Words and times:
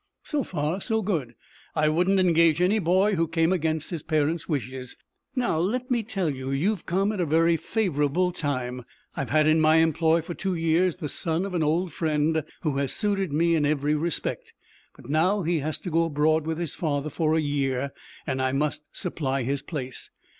"So 0.23 0.41
far 0.41 0.81
so 0.81 1.03
good. 1.03 1.35
I 1.75 1.87
wouldn't 1.87 2.19
engage 2.19 2.59
any 2.59 2.79
boy 2.79 3.13
who 3.13 3.27
came 3.27 3.53
against 3.53 3.91
his 3.91 4.01
parents' 4.01 4.49
wishes. 4.49 4.97
Now 5.35 5.59
let 5.59 5.91
me 5.91 6.01
tell 6.01 6.27
you 6.31 6.49
that 6.49 6.57
you 6.57 6.71
have 6.71 6.87
come 6.87 7.11
at 7.11 7.19
a 7.21 7.25
very 7.27 7.55
favorable 7.55 8.31
time. 8.31 8.83
I 9.15 9.21
have 9.21 9.29
had 9.29 9.45
in 9.45 9.61
my 9.61 9.75
employ 9.75 10.21
for 10.21 10.33
two 10.33 10.55
years 10.55 10.95
the 10.95 11.07
son 11.07 11.45
of 11.45 11.53
an 11.53 11.61
old 11.61 11.93
friend, 11.93 12.43
who 12.63 12.77
has 12.77 12.91
suited 12.93 13.31
me 13.31 13.53
in 13.55 13.63
every 13.63 13.93
respect; 13.93 14.53
but 14.95 15.07
now 15.07 15.43
he 15.43 15.59
is 15.59 15.77
to 15.81 15.91
go 15.91 16.05
abroad 16.05 16.47
with 16.47 16.57
his 16.57 16.73
father 16.73 17.11
for 17.11 17.35
a 17.35 17.39
year, 17.39 17.91
and 18.25 18.41
I 18.41 18.53
must 18.53 18.87
supply 18.97 19.43
his 19.43 19.61
place. 19.61 20.09